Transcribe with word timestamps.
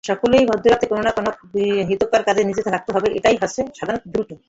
সকলেরই 0.03 0.45
সাধ্যমত 0.49 0.81
কোনো-না-কোনো 0.91 1.29
হিতকর 1.89 2.21
কাজে 2.27 2.41
নিযুক্ত 2.43 2.69
থাকতে 2.75 2.91
হবে– 2.95 3.13
এইটে 3.17 3.29
হচ্ছে 3.43 3.61
সাধারণ 3.79 4.01
ব্রত। 4.13 4.31